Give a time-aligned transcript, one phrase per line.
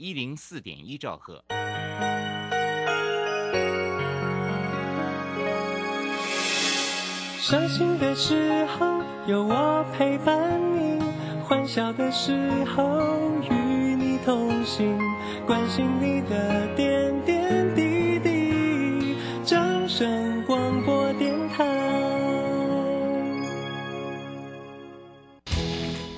[0.00, 1.44] 一零四点一兆赫。
[7.40, 11.02] 伤心的时候有我陪伴你，
[11.42, 13.02] 欢笑的时候
[13.50, 14.96] 与你同行，
[15.44, 19.16] 关心你的点点滴滴。
[19.44, 21.66] 掌声广播电台，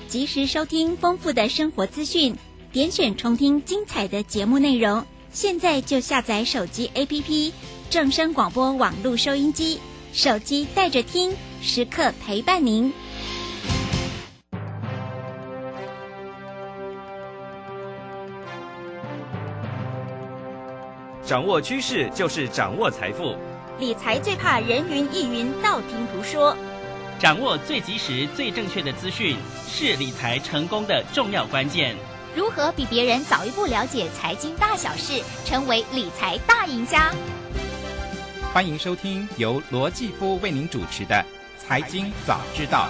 [0.07, 2.35] 及时收听丰富的生活资讯，
[2.71, 5.05] 点选重听精彩的节目内容。
[5.33, 7.51] 现在就下载手机 APP
[7.89, 9.79] 正声广播网络收音机。
[10.13, 12.93] 手机带着听，时刻陪伴您。
[21.25, 23.35] 掌握趋势就是掌握财富，
[23.79, 26.55] 理财最怕人云亦云、道听途说。
[27.19, 29.35] 掌握最及时、最正确的资讯，
[29.67, 31.95] 是理财成功的重要关键。
[32.33, 37.13] 如何比别人早一步了解财经大小事，成为理财大赢家？
[38.53, 41.15] 欢迎收听由罗继夫为您主持的
[41.61, 42.87] 《财经早知道》。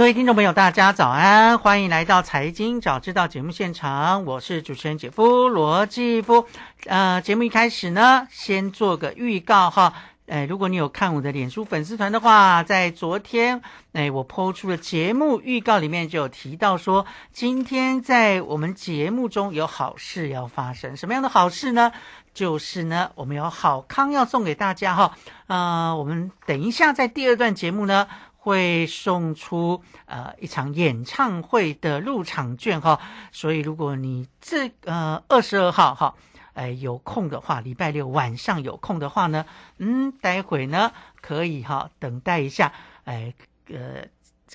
[0.00, 6.46] 各位听众朋友，大家早安，欢迎来到《财经早知道》节目现场，我是主持人姐夫罗继夫。
[6.86, 9.92] 呃，节目一开始呢，先做个预告哈。
[10.26, 13.60] 哎，如果你有看我的脸书粉丝团的话，在昨天，
[13.92, 20.96] 哎，我抛出了节目预告里面就有提到说，今天在我们节目中有好事要发生。
[20.96, 21.92] 什么样的好事呢？
[22.32, 25.14] 就是呢，我们有好康要送给大家哈。
[25.48, 28.06] 呃，我们等一下在第二段节目呢，
[28.40, 32.98] 会送出呃一场演唱会的入场券哈。
[33.30, 36.14] 所以如果你这呃二十二号哈。
[36.52, 39.46] 哎，有空的话，礼拜六晚上有空的话呢，
[39.78, 42.72] 嗯，待会呢可以哈，等待一下，
[43.04, 43.32] 哎，
[43.68, 44.04] 呃。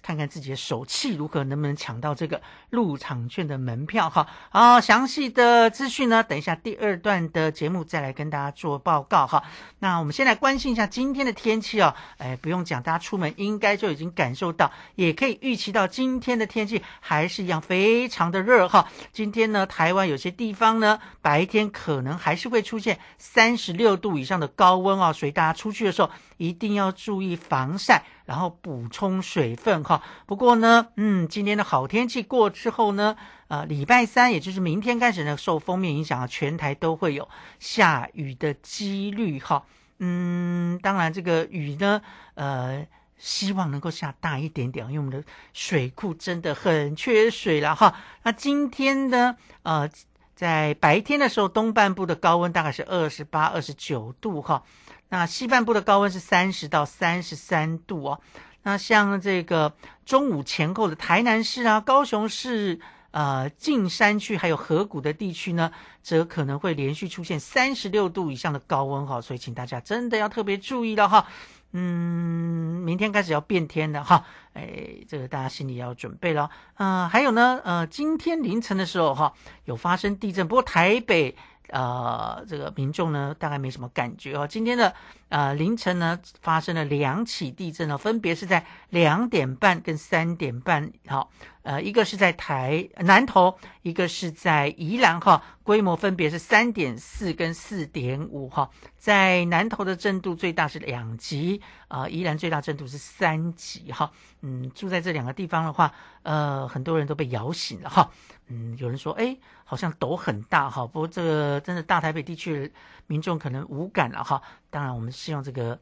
[0.02, 4.28] 看看自己的手气如何，能不能抢到这个入场券的门票哈？
[4.50, 9.44] 好，详细的资讯呢，等一下第二段的节目再来跟大家做报告哈。
[9.80, 11.94] 那我们先来关心一下今天的天气哦。
[12.18, 18.88] 哎，不用讲，大家出门应该就已经感受到，也可以预期到今天的天气还是一样非常的热哈。
[19.12, 28.04] 今天呢，台湾有些地方呢，白天可能还是会出现三十六度以上的高温哦，所以大家出去的时候一定要注意防晒。
[28.26, 30.02] 然后补充水分哈。
[30.26, 33.16] 不过呢，嗯，今天的好天气过之后呢，
[33.48, 37.28] 呃，礼拜三也就是明天开始呢，受封面影响啊，全台都会有
[37.60, 39.64] 下雨的几率哈。
[40.00, 42.02] 嗯，当然这个雨呢，
[42.34, 42.86] 呃，
[43.18, 47.96] 希望能够下大一点点，因为我们的水库真的很缺水了哈。
[48.24, 49.90] 那今天呢，呃，
[50.36, 54.64] 在白天的时候，东半部的高温大概是二十八、二十九度哈。
[55.10, 58.22] 那西半部的高温是三十到三十三度哦。
[58.64, 59.74] 那像这个
[60.06, 62.80] 中午前后的台南市啊、高雄市、
[63.12, 65.72] 呃、近山区还有河谷的地区呢，
[66.02, 69.22] 则可能会连续出现三十六度以上的高温哈。
[69.22, 71.28] 所以请大家真的要特别注意了哈。
[71.74, 74.26] 嗯，明天开始要变天的哈。
[74.54, 76.50] 哎，这个大家心里要准备了。
[76.78, 79.34] 嗯，还有呢，呃，今天凌晨的时候哈，
[79.66, 81.36] 有发生地震，不过台北。
[81.70, 84.48] 呃，这个民众呢，大概没什么感觉哦。
[84.48, 84.94] 今天的
[85.30, 90.92] 呃凌晨呢，发生了两起地震呢，分别是在两点半跟三点半。
[91.08, 91.30] 好，
[91.64, 98.70] 呃，一个是在台南头，一个是在宜兰哈，规模分别是三点四跟四点五哈。
[98.98, 104.12] 在南头的震度最大是两级，啊，宜兰最大震度是三级哈。
[104.42, 105.92] 嗯，住在这两个地方的话，
[106.24, 108.10] 呃，很多人都被摇醒了哈。
[108.48, 112.72] 嗯，有人说，哎，好像抖很大哈，不过这个真的大台北地区
[113.08, 114.42] 民众可能无感了哈。
[114.70, 115.80] 当然，我们是用这个。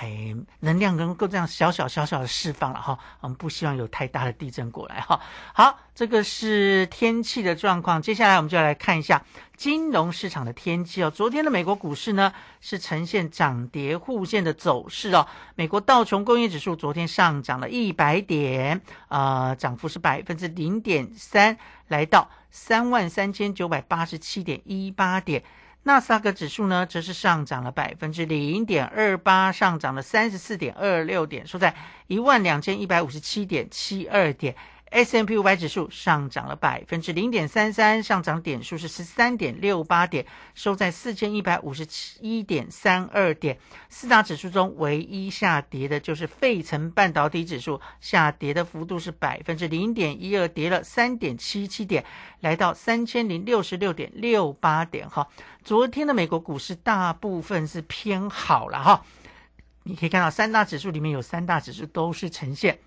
[0.00, 5.20] 哎，能量能够这样小小小小的释放了哈，我们不希望有太大的地震过来哈。
[5.52, 9.22] 好，这个是天气的状况，接下来我们就来看一下
[9.58, 11.10] 金融市场的天气哦。
[11.10, 15.26] 昨天的美国股市呢是呈现涨跌互现的走势哦。
[15.54, 21.58] 美国道琼工业指数昨天上涨了一百点，啊，涨幅是百分之零点三，
[21.88, 25.42] 来到三万三千九百八十七点一八点。
[25.84, 31.74] 纳斯达克指数呢，则是上涨了百分之零点二八，上涨了三十四点二六点，收在
[32.06, 34.54] 一万两千一百五十七点七二点。
[34.90, 43.56] S M P 五百指数上涨了百分之零点三三，上涨点数是十三点六八点，收在四千一百五十七一点三二点。
[43.88, 52.04] 四大指数中唯一下跌的就是费城半导体指数，下跌的幅度是百分之零点一二，跌了三点七七点，
[52.40, 55.08] 来到三千零六十六点六八点。
[55.08, 55.28] 哈，
[55.62, 59.04] 昨天的美国股市大部分是偏好了哈，
[59.84, 62.80] 你可以看到三大指数里面有三大指数都是呈现。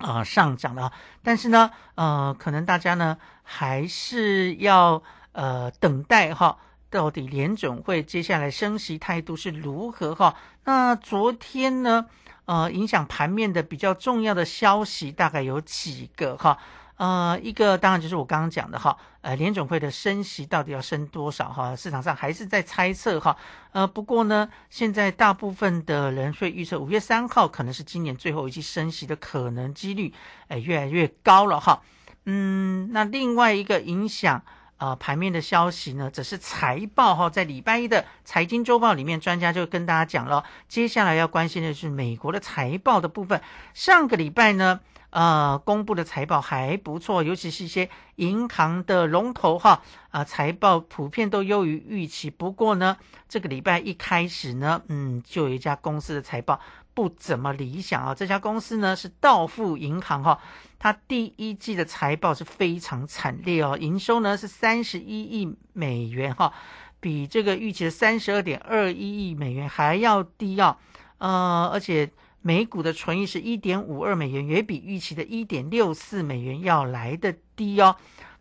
[0.00, 0.90] 啊，上涨了，
[1.22, 5.02] 但是呢，呃，可能大家呢还是要
[5.32, 6.56] 呃等待哈，
[6.88, 10.34] 到底联准会接下来升息态度是如何哈？
[10.64, 12.06] 那昨天呢，
[12.46, 16.58] 呃，影响盘面的比较重要的消息大概有几个哈。
[17.00, 21.74] 呃，一个当然就是我刚刚讲的哈，呃，联总会的升息到底要升多少哈？
[21.74, 23.34] 市场上还是在猜测哈。
[23.72, 30.12] 呃，不过呢，现在大部分的人会预测五月三号可能是今年最后一期升息的可能几率，
[30.48, 31.80] 哎，越来越高了哈。
[32.26, 34.42] 嗯，那另外一个影响
[34.76, 43.40] 啊盘面的消息呢，则是财报哈，在礼拜一的财经周报里面，专家就跟大家讲了，接下来要关心的是美国的财报的部分。
[43.72, 44.80] 上个礼拜呢。
[45.10, 52.30] 呃，公布的财报还不错，尤其是一些银行的龙头哈，啊，财报普遍都优于预期。
[52.30, 52.96] 不过呢，
[53.28, 56.60] 这个礼拜一开始呢，嗯，就有一家公司的财报
[56.94, 58.14] 不怎么理想啊。
[58.14, 60.40] 这家公司呢是道富银行哈，
[60.78, 66.52] 它第一季的财报是非常惨烈哦，营收呢是三十一亿美元哈，
[67.00, 70.78] 比这个预期的三十二点二一亿美元还要低啊，
[71.18, 72.08] 呃，而且。
[72.42, 77.96] 美股的存益是一点五二美元，也比预期的一点六四美元要来的低哦。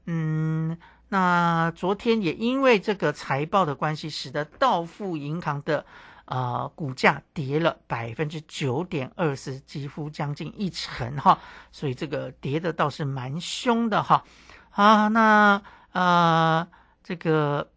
[0.05, 0.77] 嗯，
[1.09, 5.85] 那昨天也因为这个财报的关系，使得道富银行的
[6.25, 11.37] 呃股价跌了百分之九点二四，几乎将近一成哈。
[11.71, 14.23] 所以这个跌的倒是蛮凶的哈。
[14.71, 15.61] 啊，那
[15.91, 16.67] 呃
[17.03, 17.69] 这个。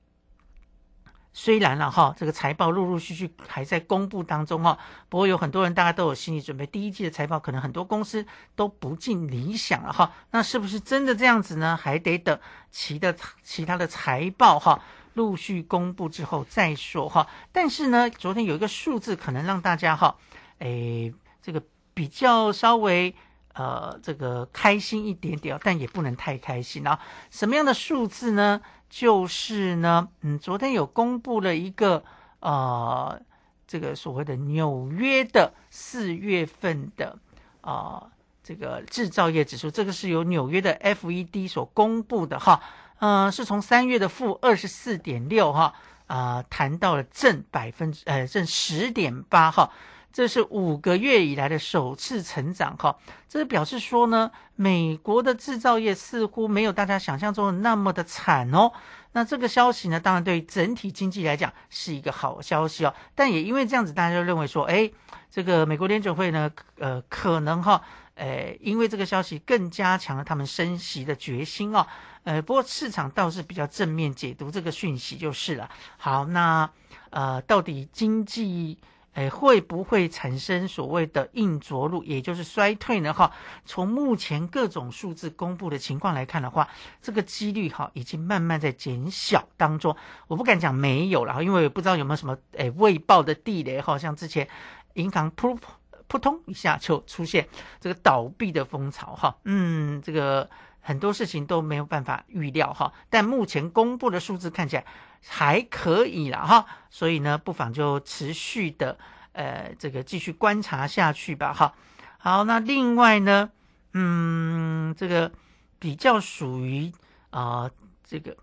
[1.34, 10.12] 虽然了哈，这个财报陆陆续续还在公布当中哈，不过有很多人大家都有心理准备，第一季的财报可能很多公司都不尽理想了哈。
[10.30, 11.74] 那是不是真的这样子呢？
[11.74, 12.38] 还得等
[12.70, 14.82] 其的其他的财报哈
[15.14, 17.26] 陆续公布之后再说哈。
[17.50, 20.16] 但是呢，昨天有一个数字可能让大家哈，
[20.58, 21.62] 诶，这个
[21.94, 23.14] 比较稍微
[23.54, 26.98] 呃这个开心一点点，但也不能太开心啊。
[27.30, 28.60] 什么样的数字呢？
[28.92, 32.04] 就是呢，嗯，昨天有公布了一个
[32.40, 33.18] 呃，
[33.66, 37.18] 这个所谓的纽约的四月份的
[37.62, 38.04] 啊，
[38.44, 42.62] 这个制造业指数，这个是由纽约的 FED 所公布的哈，
[42.98, 45.72] 呃，是从三月的负二十四点六哈
[46.06, 49.70] 啊，谈到了正百分之呃正十点八哈。
[50.12, 52.94] 这是五个月以来的首次成长，哈，
[53.28, 58.70] 这表示说呢，美国的制造业似乎没有大家想象中的那么的惨哦。
[59.12, 62.94] 那这个消息呢，当然对整体经济来讲是一个好消息哦。
[63.14, 64.90] 但也因为这样子，大家就认为说，哎，
[65.30, 67.82] 这个美国联准会呢，呃，可能哈，
[68.14, 71.86] 呃，因为这个消息更加强了他们升息的决心哦。
[72.24, 75.70] 呃，不过市场倒是比较正面解读这个讯息就是了。
[75.96, 76.68] 好，那
[77.08, 78.78] 呃，到底经济？
[79.12, 83.12] 哎，会不会产生所谓的硬着陆，也就是衰退呢？
[83.12, 83.30] 哈，
[83.64, 86.68] 从目前各种数字公布的情况来看的话，
[87.00, 89.94] 这个几率哈已经慢慢在减小当中。
[90.28, 94.48] 我不敢讲没有了，因为不知道有没有什么哎未爆的地雷哈，像之前
[94.94, 95.58] 银行扑
[96.06, 97.46] 扑通一下就出现
[97.80, 100.48] 这个倒闭的风潮哈，嗯，这个。
[100.84, 104.84] 很多事情都没有办法预料哈，但目前公布的数字看起来
[105.26, 108.98] 还可以了哈，所以呢，不妨就持续的
[109.32, 111.72] 呃这个继续观察下去吧哈。
[112.18, 113.50] 好，那另外呢，
[113.92, 115.30] 嗯，这个
[115.78, 116.92] 比较属于
[117.30, 117.70] 啊
[118.04, 118.36] 这个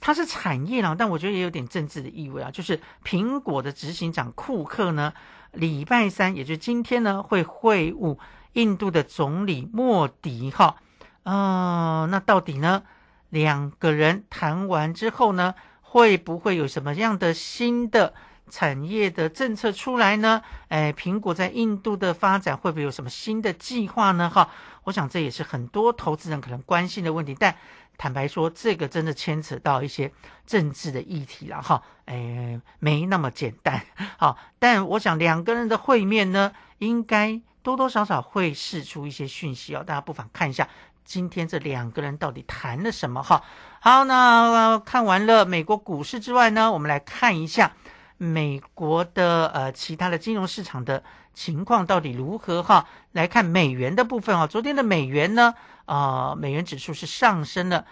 [0.00, 5.12] 它是产业啦，但我觉得也有点政治的意味啊，就是苹果的执行长库克呢，
[5.52, 8.18] 礼拜三，也就是今天呢，会会晤
[8.54, 10.76] 印度的总理莫迪哈。
[11.22, 12.82] 啊，那到底呢？
[13.30, 15.56] 两个人谈完之后呢，
[15.94, 18.12] 会不会有什么样的新的
[18.50, 20.42] 产业的政策出来呢？
[20.66, 24.28] 哎，苹果在印度的发展会不会有什么新的计划呢？
[24.28, 24.50] 哈，
[24.82, 27.32] 我想这也是很多投资人可能关心的问题。
[27.38, 27.54] 但
[27.96, 30.10] 坦白说，这个真的牵扯到一些
[30.44, 33.80] 政治的议题了，哈，哎，没那么简单。
[34.18, 40.68] 好，但我想两个人的会面呢，应该多多少少会释出一些讯息哦，大家不妨看一下。
[41.04, 43.22] 今天这两个人到底谈了什么？
[43.22, 43.42] 哈，
[43.80, 47.72] 好，那看完了美国股市之外呢，我们来看一下
[48.16, 51.02] 美国的呃其他的金融市场的
[51.34, 52.86] 情况到底如何哈？
[53.12, 57.84] 来看美元的部分啊，昨天的美元呢，啊，美元指数是上升了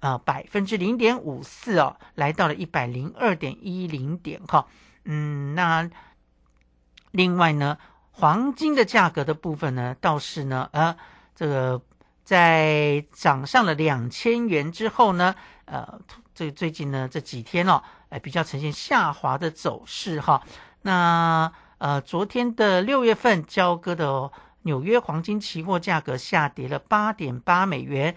[0.00, 4.66] 啊百分之零点五四哦，来到了一百零二点一零点哈。
[5.04, 5.90] 嗯，那
[7.10, 7.78] 另外呢，
[8.12, 10.96] 黄金的价格的部分呢，倒是呢，呃，
[11.34, 11.82] 这个
[12.32, 15.34] 在涨上了两千元之后呢，
[15.66, 16.00] 呃，
[16.34, 17.82] 这最近呢这几天哦。
[18.08, 20.42] 哎，比较呈现下滑的走势哈。
[20.80, 24.30] 那呃，昨天的六月份交割的
[24.62, 28.16] 纽约黄金期货价格下跌了八点八美元，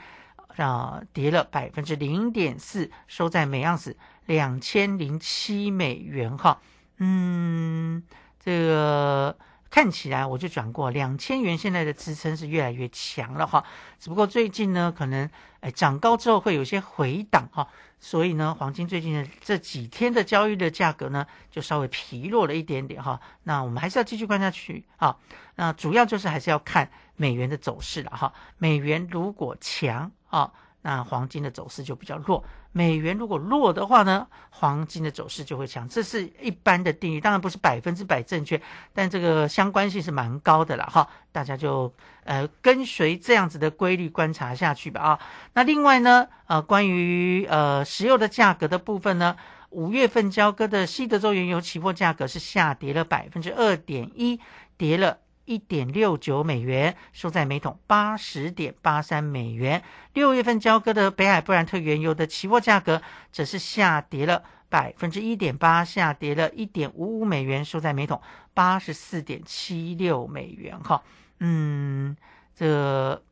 [0.56, 6.62] 啊，跌了百分之零点四，收在每盎司两千零七美元哈。
[7.00, 8.02] 嗯，
[8.40, 9.38] 这个
[9.76, 13.62] 看起来我就讲过，两千元现在的支撑是越来越强了哈。
[14.00, 15.30] 只不过最近呢，可能
[15.60, 17.68] 哎涨高之后会有些回档哈。
[18.00, 23.20] 所以呢，黄金最近的这几天的交易的价格呢，就稍微疲弱了一点点哈。
[23.44, 25.18] 那我们还是要继续观下去啊。
[25.56, 28.32] 那主要就是还是要看美元的走势了哈。
[28.58, 30.54] 美元如果强啊。
[30.88, 38.62] 那黄金的走势就比较弱，美元如果弱的话呢，黄金的走势就会强，这是一般的定义，当然不是百分之百正确，
[38.94, 41.92] 但这个相关性是蛮高的了哈，大家就
[42.24, 45.20] 呃跟随这样子的规律观察下去吧啊。
[45.54, 49.36] 那另外呢，呃，关于呃石油的价格的部分呢，
[49.72, 54.40] 五月份交割的西德州原油期货价格是下跌了百分之二点一，
[54.78, 55.18] 跌了。
[55.46, 59.84] 一点六九美元，收在每桶八十点八三美元。
[60.14, 68.20] 六月份交割的北海布兰特原油的期货价格则是下跌了百分之一点八，下跌了一点五五美元，收在每桶
[68.54, 70.80] 八十四点七六美元。
[70.80, 71.04] 哈，
[71.40, 72.18] 嗯，
[72.56, 73.24] 这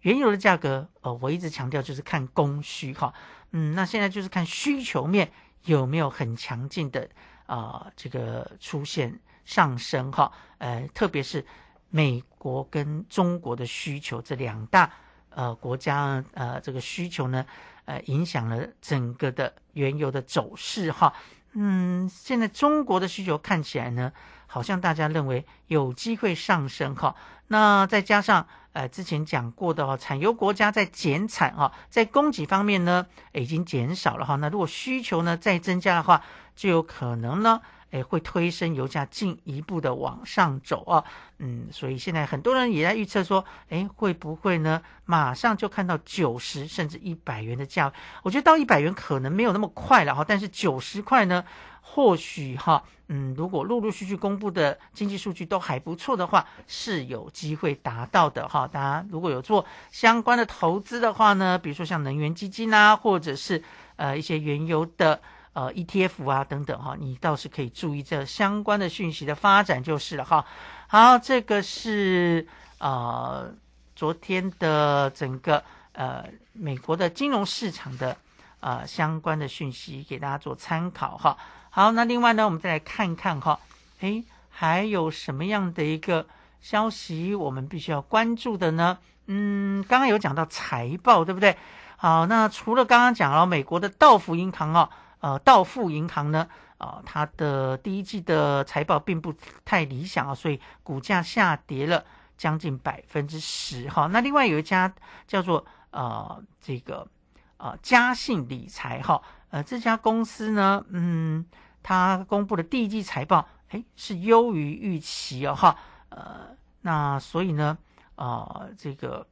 [0.00, 2.92] 原油的价格，呃，我一直强调就是看供需。
[2.92, 3.14] 哈，
[3.52, 5.30] 嗯，那现在就是看需求面
[5.64, 7.08] 有没有很强劲的
[7.46, 9.20] 啊，这个出现。
[9.46, 11.42] 上升哈，呃，特别是
[11.88, 14.90] 美国跟中国的需求这两大
[15.30, 17.46] 呃国家呃这个需求呢，
[17.86, 21.14] 呃影响了整个的原油的走势哈。
[21.52, 24.12] 嗯，现在中国的需求看起来呢，
[24.46, 27.14] 好像大家认为有机会上升哈。
[27.46, 34.36] 那再加上呃之前讲过的哈，产油国家在减产哈，在供给方面呢已经减少了哈。
[34.36, 36.20] 那如果需求呢再增加的话，
[36.56, 37.62] 就有可能呢。
[37.92, 41.04] 哎，会推升油价进一步的往上走啊，
[41.38, 44.82] 嗯，所以现在很多人也在预测说，哎，会不会呢？
[45.04, 47.92] 马上就看到九十甚至一百元的价？
[48.24, 51.44] 我觉得到一百元可能没有那么快了哈，但是九十块呢，
[51.80, 58.66] 或许哈，嗯，如果陆陆续续公布的经济数据都还不错的话，是有机会达到的哈。
[58.66, 63.62] 大家如果有做相关的投资的话呢，比如说像能源基金啊，或者是
[63.94, 65.22] 呃一些原油的。
[65.56, 70.44] 呃，ETF 啊等等哈，你倒是可以注意这相关的讯息的发展就是了哈。
[70.86, 72.46] 好，这个是
[72.76, 73.50] 呃
[73.94, 78.14] 昨天的整个呃美国的金融市场的
[78.60, 81.38] 呃相关的讯息，给大家做参考哈。
[81.70, 83.58] 好，那另外呢，我们再来看看哈，
[84.00, 86.26] 诶，还有什么样的一个
[86.60, 88.98] 消息我们必须要关注的呢？
[89.28, 91.56] 嗯，刚刚有讲到财报，对不对？
[91.96, 94.90] 好，那除了刚刚讲了美国的道富银行哦。
[95.26, 96.46] 呃，道富银行呢，
[96.78, 102.04] 啊，它的第一季的财报并不太理想啊，所以股价下跌了
[102.36, 104.06] 将近百分之十哈。
[104.12, 104.94] 那另外有一家
[105.26, 107.08] 叫做呃这个
[107.56, 111.44] 呃嘉信理财哈，呃这家公司呢，嗯，
[111.82, 115.76] 它公布的第一季财报，哎，是优于预期哦哈，
[116.10, 117.76] 呃，那所以呢，
[118.14, 119.26] 啊这个。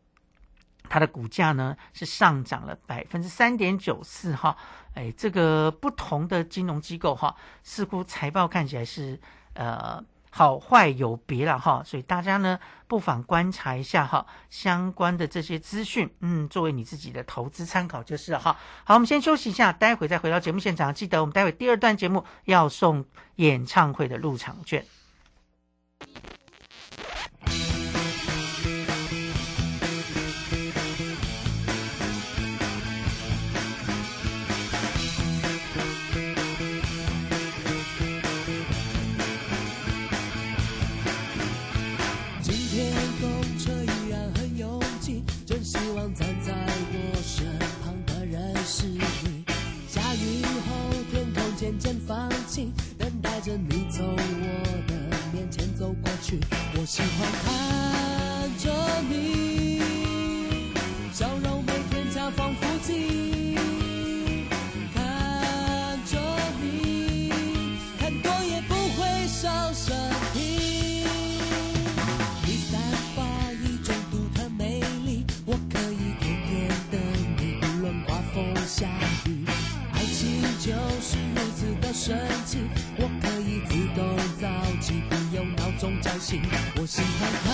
[0.88, 4.56] 它的股价呢是上涨了百分之三点九四哈，
[4.94, 9.18] 哎，这个不同的金融机构哈，似乎财报看起来是
[9.54, 18.56] 呃好坏有别了哈，所以大家呢不妨观察一下哈相关的这些资讯，嗯，作为你自己的投资参考就是了哈。
[18.84, 20.92] 好，我们先休息一下，待会再回到节目现场。
[20.92, 23.04] 记得我们待会第二段节目要送
[23.36, 24.84] 演唱会的入场券。
[45.54, 47.46] 真希望站在我身
[47.80, 49.44] 旁的人是你。
[49.86, 56.40] 下雨后，天空渐渐放晴，等待着你从我的面前走过去。
[56.76, 59.53] 我喜欢看着你。
[86.80, 87.53] 我喜欢看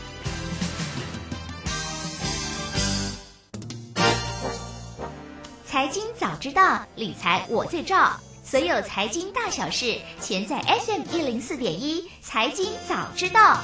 [5.71, 8.11] 财经早知道，理财我最照。
[8.43, 12.11] 所有财经大小事，全在 FM 一零四点一。
[12.19, 13.57] 财经早知道。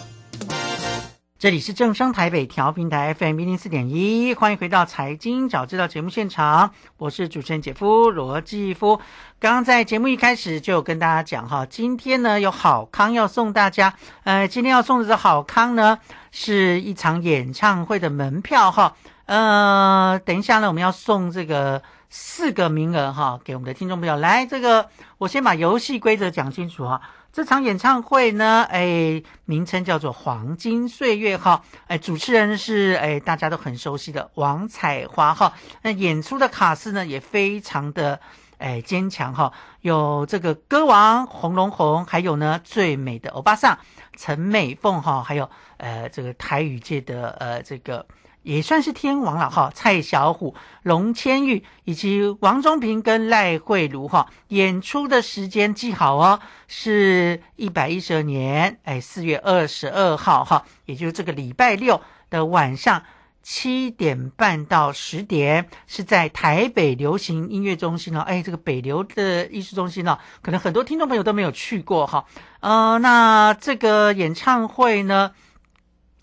[1.37, 9.01] 这里是正声台北调频台 FM 一零四点一，欢迎回到财经早知道节目现场，我是主持人姐夫罗继夫。
[9.37, 13.93] 刚刚在节目一开始就跟大家讲哈，今天呢有好康要送大家，
[14.23, 15.99] 呃，今天要送的这好康呢
[16.31, 27.01] 是一场演唱会的门票哈，呃，等一下呢我们要送这个四个名额哈给我们的听众朋友，来，这个我先把游戏规则讲清楚哈。
[27.33, 38.19] 这场演唱会呢，哎，名称叫做《黄金岁月》哈，哎，主持人是哎大家都很熟悉的王彩华哈，那演出的卡司呢也非常的
[38.57, 43.77] 哎坚强哈，有这个歌王洪龙红，还有呢最美的欧巴桑
[44.15, 48.07] 陈美凤哈，还有呃这个台语界的呃这个。
[48.47, 63.03] 也算是天王了哈，蔡小虎、龙千玉以及王中平跟赖慧茹哈，演出的时间记好哦，是一百一十二年哎四月二十二号哈，也就是这个礼拜六的晚上
[63.43, 72.23] 七点半到十点，是在台北流行音乐中心哦，哎，这个北流的艺术中心哦，可能很多听众朋友都没有去过哈，
[72.61, 75.33] 呃，那这个演唱会呢？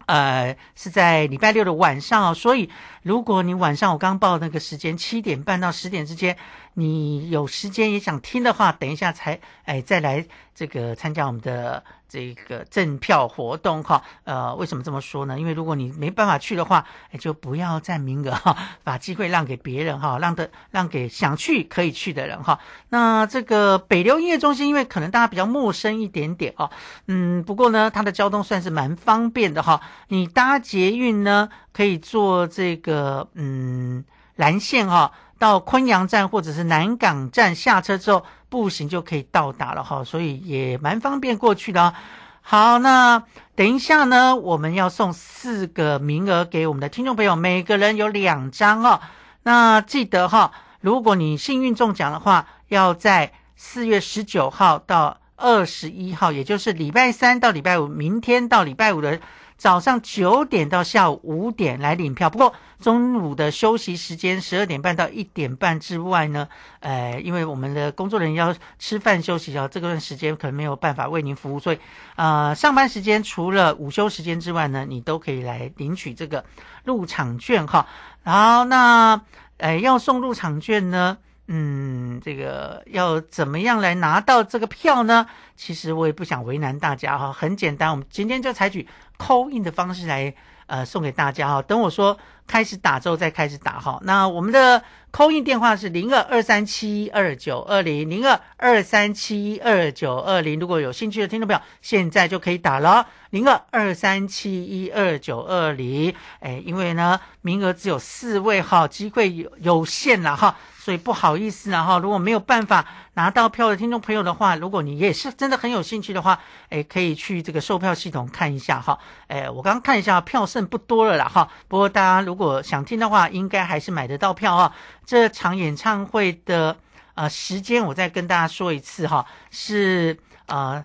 [0.06, 2.68] 呃，是在礼拜六的晚上哦，所以
[3.02, 6.36] 如果你晚上我刚报那个时间七点半到十点之间，
[6.74, 11.82] 你有时间也想听的话，等一下才哎再来这个参加我们的。
[12.14, 15.36] 这个赠票活动哈，呃，为什么这么说呢？
[15.36, 16.86] 因为如果你没办法去的话，
[17.18, 22.60] 就不要占名额哈，把机会让给别人哈，让的让给想去可以去的人哈。
[22.90, 26.70] 那这个北流音乐中心，因为可能大家比较陌生一点点哦，
[27.08, 29.80] 嗯，不过呢，它的交通算是蛮方便的哈。
[30.06, 34.04] 你搭捷运呢，可以坐这个嗯
[34.36, 38.24] 蓝线哈，到昆阳站或者是南港站下车之后。
[38.54, 41.94] 步行就可以到达了哈，所以也蛮方便过去的啊。
[42.40, 43.24] 好，那
[43.56, 49.00] 等一下呢，我们要送四个名额给我们的听众朋友，每个人有两张哦。
[49.42, 59.18] 那记得哈，如果你幸运中奖的话，要在四月十九号到二十一号，也就是礼拜三到礼拜五，明天到礼拜五的。
[59.64, 66.46] 早上九点到下午五点来领票，不过中午的休息时间十二点半到一点半之外呢，
[66.80, 71.78] 呃，因为我们的工作人员要吃饭休息啊，这段时间可能没有办法为您服务，所以
[72.16, 76.44] 呃，上班时间除了午休时间之外呢，你都可以来领取这个
[76.84, 77.86] 入场券哈。
[78.22, 79.18] 然后那
[79.56, 81.16] 呃，要送入场券呢？
[81.46, 85.26] 嗯，这个要怎么样来拿到这个票呢？
[85.56, 90.34] 其实我也不想为难大家哈，很简单，我们今天就采取扣印的方式来
[90.66, 91.60] 呃送给大家哈。
[91.60, 93.98] 等我说开始打之后再开始打哈。
[94.02, 106.14] 那我们的扣印电话是零二二三七二九二零零二二三七二九二零，如果有兴趣的听众朋友，现在就可以打了零二二三七一二九二零。
[106.40, 110.56] 哎，因为呢名额只有四位哈，机会有有限了哈。
[110.76, 118.98] 所以不好意思了哈，如果没有办法拿到票的听众朋友的话，如果你也是真的很有兴趣的话，哎，可以去这个售票系统看一下哈。
[119.28, 121.48] 哎，我刚刚看一下，票剩不多了啦哈。
[121.68, 124.74] 不过大家如如果想听的话，应该还是买得到票哈。
[125.06, 126.76] 这场演唱会的
[127.14, 130.84] 呃时间，我再跟大家说一次哈，是呃。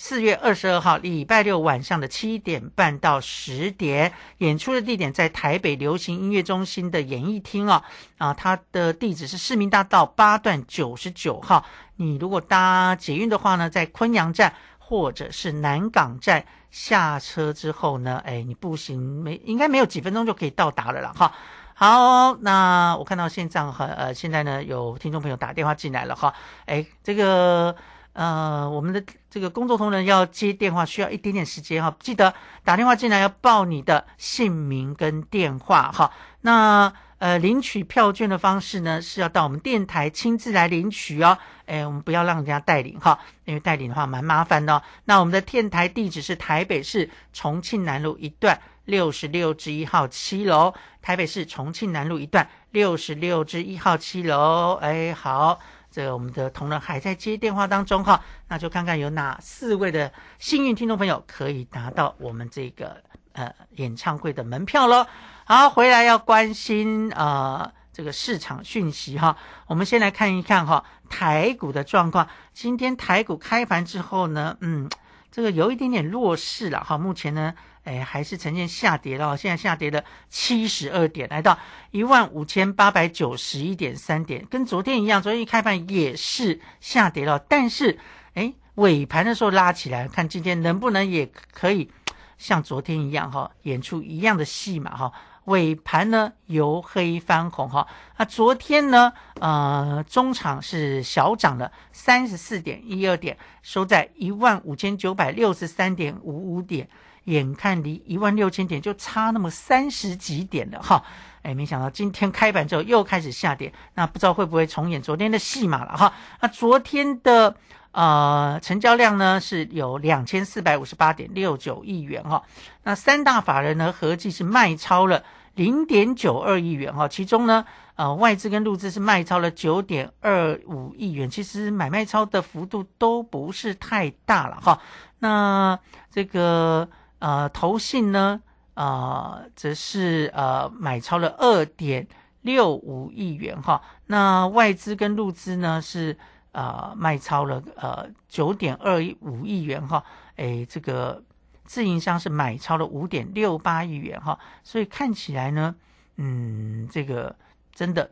[0.00, 7.82] 四月二十二号，礼拜六晚上的七点半到十点，演出的地点在台北流行音乐中心的演艺厅啊
[8.16, 11.66] 啊，它的地址是市民大道八段九十九号。
[11.96, 21.12] 你如果搭捷运的话呢，在昆阳站或者是南港站下车之后呢，哎，你步行没应该没有几分钟就可以到达了啦。
[21.16, 21.32] 哈。
[21.74, 26.34] 好，那我看到现在和呃现在呢有听众朋友打电话进来了哈，
[26.66, 27.74] 哎，这个。
[28.14, 29.00] 呃，我们的
[29.30, 31.94] 这个工作同仁要接电话，需要一点点时间哈。
[32.00, 36.10] 记得打电话进来要报你的姓名跟电话哈。
[36.40, 41.36] 那呃，领取票券的方式呢，是要到我们电台亲自来领取哦。
[41.66, 44.82] 哎，我们不要让人家代领哈，因为代领的话蛮麻烦的。
[45.04, 54.74] 那我们的电台地址是台北市重庆南路一段六十六至一号七楼，台北市重庆南路一段六十六至一号七楼。
[54.80, 55.58] 哎，好。
[55.90, 63.02] 这个我们的同仁还在接电话当中哈，那就看看有哪四位的幸运听众朋友可以拿到我们这个
[63.38, 65.06] 呃演唱会的门票喽。
[65.44, 69.36] 好，回来要关心呃这个市场讯息哈。
[69.66, 72.28] 我们先来看一看哈台股的状况。
[72.52, 74.90] 今天台股开盘之后呢，嗯，
[75.30, 76.98] 这个有一点点弱势了哈。
[76.98, 77.54] 目前呢。
[77.84, 81.58] 哎，还是呈现下跌了，现在下跌了七十二点，来到
[81.90, 87.98] 一万五千八百九十一点三点，跟昨天一样，昨天一开盘也是下跌了，但是
[88.34, 91.90] 哎，尾盘的时候拉起来，看今天能不能也可以
[92.38, 95.12] 像昨天一样哈，演出一样的戏码哈。
[95.44, 106.86] 尾盘呢由黑翻红哈，那昨天呢，呃，中场是小涨了三十四点一二点，收在一万五千九百六十三点五五点，
[107.24, 111.02] 眼看离一万六千点就差那么三十几点了哈，
[111.40, 116.12] 哎，没想到今天开盘之后又开始下跌，那不知道会不会重演昨天的戏码了哈？
[116.42, 117.56] 那昨天的
[117.92, 122.42] 呃成交量呢是有两千四百五十八点六九亿元哈，
[122.84, 125.22] 那三大法人呢合计是卖超了。
[125.54, 134.80] 零点九二亿元哈，其中呢，呃，外资跟入资是卖超了九点二五亿元，其实买卖超的幅度都不是太大了哈。
[135.18, 135.76] 那
[136.12, 138.40] 这个呃，投信呢，
[138.74, 142.06] 啊，则是呃买超了二点
[142.42, 143.82] 六五亿元哈。
[144.06, 146.16] 那外资跟入资呢是
[146.58, 150.04] 啊卖超了呃九点二五亿元哈。
[150.36, 151.22] 哎，这个。
[151.68, 155.74] 自营商是买超了五点六八亿元哈，所以看起来呢，
[156.16, 157.36] 嗯，这个
[157.74, 158.10] 真的，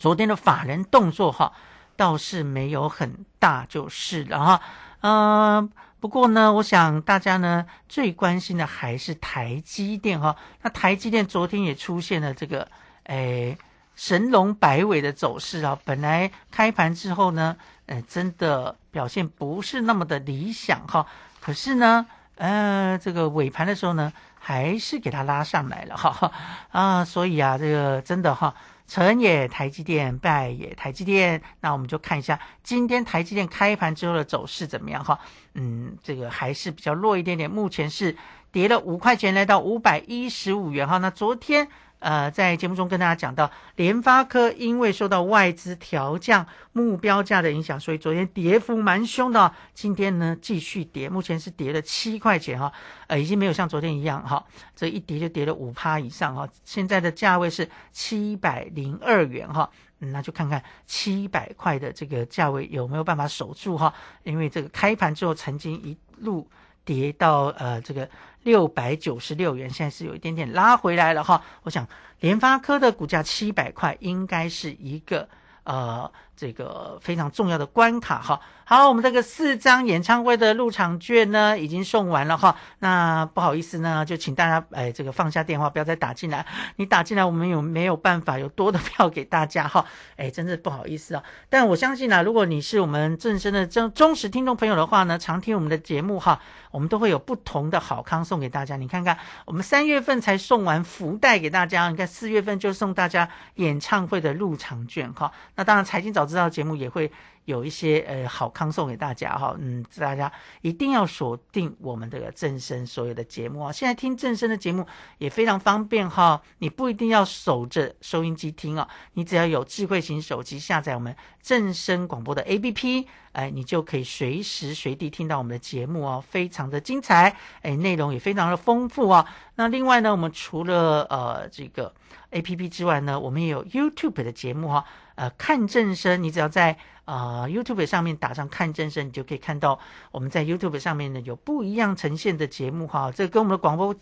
[0.00, 1.52] 昨天的法人动作哈
[1.96, 4.60] 倒是没有很大就是了哈，
[5.02, 12.66] 嗯，不过呢，我想大家呢最关心的还是台积电哈，那台积电昨天也出现了这个
[13.04, 13.56] 诶
[13.96, 17.56] 神龙摆尾的走势啊，本来开盘之后呢，
[17.86, 21.04] 呃，真的表现不是那么的理想哈，
[21.40, 22.06] 可是呢。
[22.38, 26.30] 呃，这个尾盘的时候呢，还是给它拉上来了哈
[26.70, 28.54] 啊，所以啊，这个真的哈，
[28.86, 31.40] 成也台积电，败也台积电。
[31.60, 35.18] 那我们就看一下今天台积电开盘之后的走势怎么样哈？
[35.54, 38.14] 嗯，这个还是比较弱一点点，目前是
[38.52, 40.98] 跌了五块钱，来到五百一十五元哈。
[40.98, 41.66] 那昨天。
[42.06, 49.52] 呃，在节目中跟大家讲到，联发科因为受到外资调降目标价的影响，所以昨天跌幅蛮凶的。
[49.74, 52.72] 今天呢，继续跌，目前是跌了七块钱哈，
[53.08, 54.44] 呃，已经没有像昨天一样哈，
[54.76, 56.48] 这一跌就跌了五趴以上哈。
[56.64, 63.92] 现在的价位是七百零二元哈，那就看看七百块的这个价位有没有办法守住哈。
[64.22, 66.48] 因为这个开盘之后曾经一路
[66.86, 68.08] 跌到呃这个。
[68.46, 71.42] 六百九十六元，现在是有一点点拉回来了哈。
[71.64, 71.84] 我想
[72.20, 75.28] 联发科的股价七百块，应该是一个
[75.64, 76.08] 呃。
[76.36, 89.86] 这个非常重要的关卡哈，好，我们这个四张演唱会的入场券呢已经送完了哈，那不好意思呢，就请大家哎这个放下电话，不要再打进来，你打进来我们有没有办法有多的票给大家哈？
[90.18, 96.38] 哎，真的不好意思啊，但我相信呢，如果你是我们正声的忠忠实听众朋友的话呢，常听我们的节目哈，
[96.70, 98.76] 我们都会有不同的好康送给大家。
[98.76, 106.26] 你看看，我们三月份才送完福袋给大家，你看四月份就送大家演唱会的入场券哈，那当然财经早。
[106.26, 107.08] 知道节目也会
[107.46, 110.30] 有一些呃好康送给大家哈，嗯，大家
[110.60, 113.72] 一定要锁定我们这个正声所有的节目啊。
[113.72, 114.84] 现在听正声的节目
[115.18, 129.24] 也非常方便哈，你不一定要守着收音机听啊，你只要有智慧型手机下载我们正声广播的 APP，哎，你就可以随时随地听到我们的节目哦，非常的精彩，哎，内容也非常的丰富啊。
[129.54, 131.94] 那另外呢，我们除了呃这个
[132.32, 134.84] APP 之外呢，我们也有 YouTube 的节目哈。
[135.16, 139.78] 呃，看正声，你只要在啊 YouTube 上面打上“看正声”，你就可以看到
[140.12, 143.10] 我们在 YouTube 上面呢有不一样呈现的节目哈。
[143.10, 143.94] 这跟我们的广播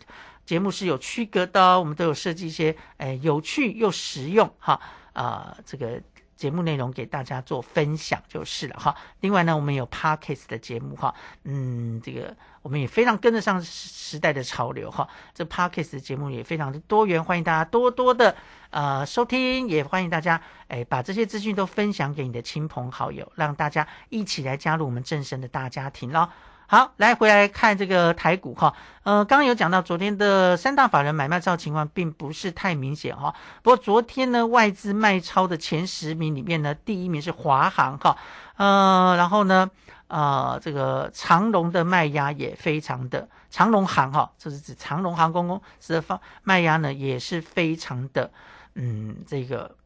[0.45, 4.79] 节目是有区隔的，我们都有设计一些诶有趣又实用哈
[5.15, 6.01] 啊这个。
[6.37, 8.95] 节目内容给大家做分享就是了哈。
[9.21, 15.09] 另外呢，我们有 Parkes 的节目哈，嗯，这个我们也非常跟得上时代的潮流哈。
[15.33, 18.35] 这 Parkes 的节目也非常的多元，欢迎大家多多的
[18.71, 26.29] 呃收听，也欢迎大家哎把这些资讯都分享给你的亲朋好友，让大家一起来加入我们正神的大家庭喽。
[26.75, 33.33] 好，来回来看这个台股哈，呃，刚刚有讲到昨天的三大法人买卖超情况并不是太明显哈，
[33.63, 38.17] 不过昨天呢外资卖超的前十名里面呢，第一名是华航哈，
[38.57, 39.71] 呃，然后呢，
[40.09, 48.33] 呃，这个长龙的卖压也非常的，长龙航哈，这是指长龙航空公司的方卖压呢也是非常的，
[48.75, 49.77] 嗯，这个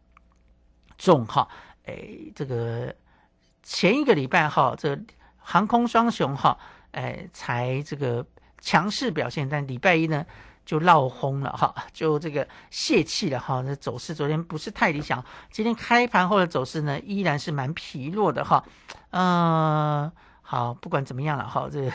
[0.97, 1.47] 重哈，
[1.85, 2.95] 哎，这个
[3.63, 4.99] 前一个礼拜哈，这。
[5.51, 6.59] 航空双雄哈，
[6.93, 8.25] 哎，才这个
[8.61, 10.25] 强势表现，但礼拜一呢
[10.65, 13.63] 就闹轰了哈，就这个泄气了哈。
[13.65, 18.65] 那走势昨天不是太理想，今天开盘后的走势呢依然是蛮疲弱的哈。
[19.11, 20.11] 嗯，
[20.43, 21.91] 好，不管怎么样了哈，这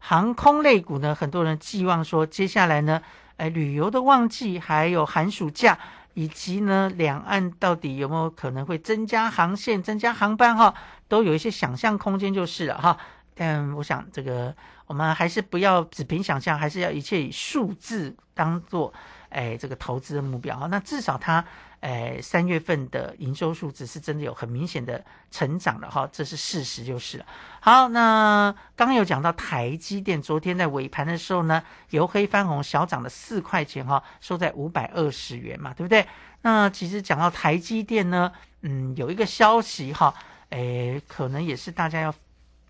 [0.00, 3.00] 航空类股呢，很多人寄望说接下来呢，
[3.36, 5.78] 哎，旅游的旺季，还有寒暑假，
[6.14, 10.74] 以及呢两岸到底有没有可能会增加航线、增加航班哈。
[11.08, 12.96] 都有一些想象空间就是了哈，
[13.34, 14.54] 但我想这个
[14.86, 18.92] 我们还是不要只凭想象，还是要一切以数字当做，
[19.30, 20.66] 哎，这个投资的目标哈。
[20.66, 21.44] 那至少它，
[21.80, 27.26] 哎，三月份的营收数字是真的有很明显的成长了哈，这是事实就是了。
[27.60, 36.06] 好，那刚刚有讲到台积电，昨天在尾盘的时候呢，由黑翻红，小涨了四块钱哈，收在五百二十元嘛，对不对？
[36.42, 40.12] 那其实讲到台积电呢，嗯，有一个消息哈，
[40.50, 42.14] 哎，可能也是大家要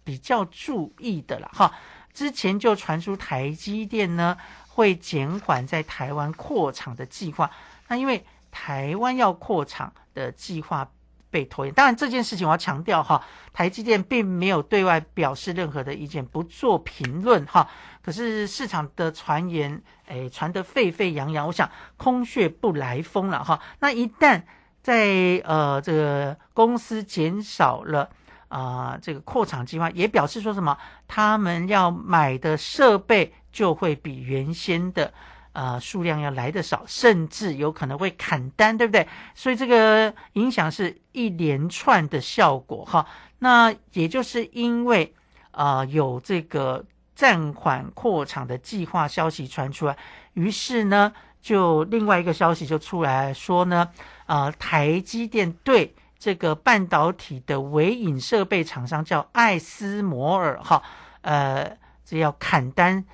[0.04, 1.72] 比较注意的了哈。
[2.12, 4.36] 之前就传出台积电呢
[4.68, 7.50] 会减缓在台湾扩厂的计划，
[7.88, 10.86] 那因为台湾要扩厂的计划
[11.30, 17.66] 被拖延，当然这件事情我要强调哈，台积电并没有对外表示任何的意见，不做评论哈。
[18.02, 23.58] 可是市场的传言，诶，传得沸沸扬扬，我想空穴不来风了哈。
[23.80, 24.42] 那一旦
[24.82, 28.10] 在呃这个公司减少了。
[28.52, 30.76] 啊，这个扩厂计划也表示说什么？
[31.08, 35.10] 他们要买的设备就会比原先的
[35.54, 39.08] 呃数量要来的少，甚至有可能会砍单，对不对？
[39.34, 43.06] 所以这个影响是一连串的效果哈。
[43.38, 45.14] 那也就是因为
[45.52, 46.84] 啊有这个
[47.14, 49.96] 暂缓扩厂的计划消息传出来，
[50.34, 51.10] 于是呢
[51.40, 53.88] 就另外一个消息就出来说呢，
[54.26, 55.94] 啊台积电对。
[56.22, 60.80] 这个半导体的微影设备厂商叫艾斯摩尔哈，
[61.22, 63.04] 呃，这要砍单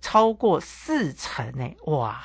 [0.00, 2.20] 超过四成呢，哇！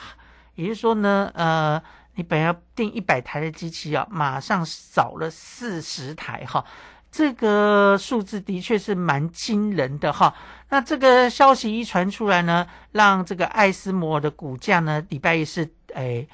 [0.56, 1.80] 也就是说呢，呃，
[2.16, 6.66] 你本来要订一百台的机器啊，马上少了四十台哈，
[7.12, 10.34] 这个数字的确是蛮惊人的哈。
[10.70, 16.28] 那这个消息一传出来呢，让这个艾斯摩尔的股价呢，礼拜一是诶。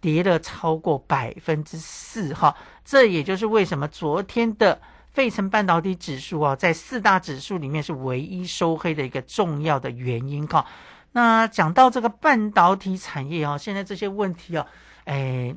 [0.00, 2.54] 跌了超过百分之四哈，
[2.88, 4.80] 这也就是为什么昨天的
[5.12, 10.64] 费城半导体指数啊，在四大指数里面是唯一收黑的一个重要的原因哈。
[11.12, 14.66] 那讲到这个半导体产业啊，现在这些问题啊，
[15.04, 15.54] 哎，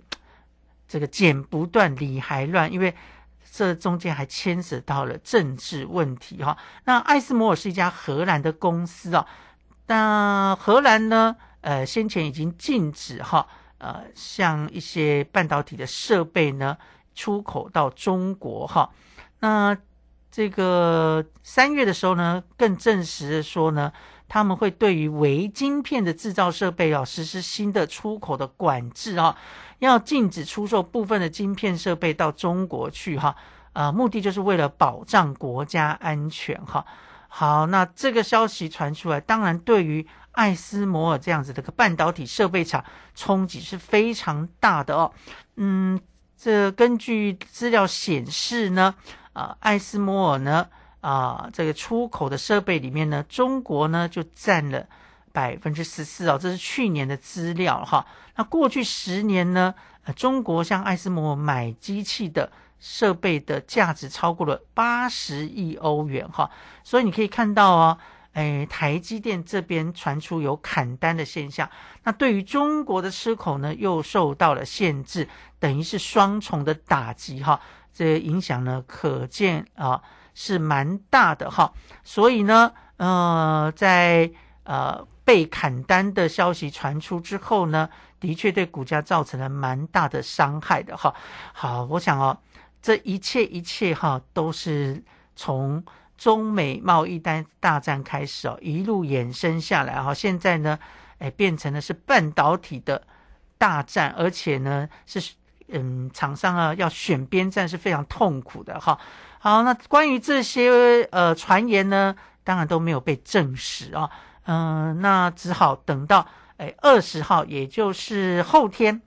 [0.90, 2.94] 这个剪不断理还乱，因为
[3.50, 6.58] 这中间还牵涉到了政治问题哈。
[6.84, 9.26] 那艾斯摩尔是一家荷兰的公司啊，
[9.88, 13.48] 那荷兰呢，呃，先前已经禁止哈。
[13.78, 16.78] 呃，像一些半导体的设备呢，
[17.14, 18.90] 出口到中国哈，
[19.40, 19.78] 那
[20.32, 23.92] 这个三月的时候呢，更证实说呢，
[24.28, 29.38] 他们会对于微晶片的制造设备啊，实施新的出口的管制啊，
[29.80, 33.36] 要禁止出售部分的晶片设备到中国去哈，
[33.74, 36.86] 啊，目的就是为了保障国家安全哈。
[37.28, 40.08] 好，那这个消息传出来，当然对于。
[40.34, 42.82] 艾斯摩尔这样子的个半导体设备厂
[43.14, 45.12] 冲击是非常大的哦。
[45.58, 46.00] 嗯，
[46.44, 48.96] 这根据资料显示呢，
[49.34, 50.68] 啊，艾斯摩尔呢，
[51.00, 54.84] 啊，这个出口的设备里面呢，中国呢就占了
[55.32, 58.04] 百分之十四哦，这是去年的资料哈。
[58.38, 59.76] 那过去十年呢，
[60.16, 66.50] 中国向艾斯摩尔买机器的设备的价值超过了八十亿欧元哈，
[66.84, 67.98] 所以你可以看到哦。
[68.34, 71.70] 哎，台积电这边传出有砍单的现象，
[72.04, 75.28] 那对于中国的出口呢，又受到了限制，
[75.60, 77.60] 等于是双重的打击哈。
[77.94, 80.02] 这影响呢，可见啊
[80.34, 81.74] 是蛮大的哈。
[82.06, 84.32] 所以呢，呃，在
[84.64, 87.90] 呃被砍单的消息传出之后呢，
[88.22, 91.14] 的确对股价造成了蛮大的伤害的哈。
[91.52, 92.38] 好，我想哦，
[92.82, 95.04] 这一切一切哈，都是
[95.36, 95.84] 从。
[96.22, 100.78] 中美贸易单大战开始哦，一路衍生下来哈，现在呢，
[101.18, 103.02] 哎，变成了是半导体的
[103.58, 105.34] 大战，而且呢是
[105.70, 109.00] 嗯，厂商啊要选边站是非常痛苦的哈。
[109.40, 110.70] 好，那关于这些
[111.10, 114.08] 呃传言呢，当然都没有被证实啊，
[114.44, 119.02] 嗯，那只好等到哎二十号，也就是后天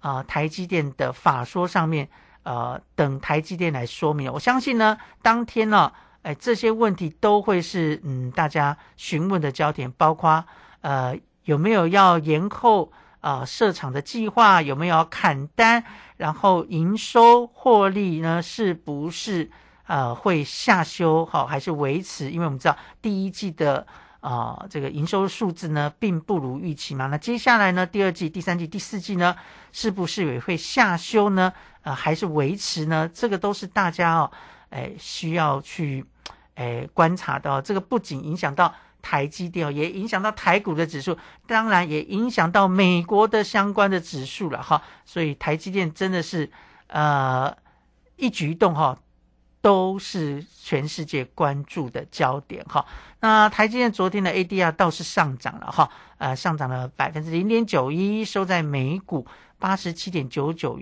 [0.00, 2.06] 啊，台积电的法说上面
[2.42, 4.30] 呃，等台积电来说明。
[4.30, 5.90] 我相信呢，当天呢。
[6.22, 10.44] 哎，这些问题都会是嗯大家询问的焦点，包括
[10.80, 15.82] 呃有没有要延后啊设厂的计划，有没有要砍单，
[16.16, 19.48] 然后营收获利呢是不是
[19.86, 22.30] 呃会下修好还是维持？
[22.30, 23.86] 因为我们知道第一季的
[24.20, 29.34] 啊这个营收数字呢并不如预期嘛，那接下来呢第二季、第三季、第四季呢
[29.72, 31.52] 是不是也会下修呢？
[31.82, 33.08] 呃还是维持呢？
[33.14, 34.30] 这个都是大家哦。
[34.70, 36.04] 哎，需要去
[36.54, 41.16] 哎观察到这个，不仅影响到台积电，也影响到台股的指数，
[41.46, 44.82] 当然也影响到美国的相关的指数了哈。
[45.04, 46.50] 所以台积电真的是
[46.88, 47.56] 呃
[48.16, 48.98] 一举一动哈，
[49.62, 52.84] 都是全世界关注的焦点哈。
[53.20, 55.88] 那台积电昨天的 ADR 倒是上涨了哈，
[56.18, 59.24] 呃，上涨了百分之零点九一，收在每股
[59.58, 60.76] 八十七点九九。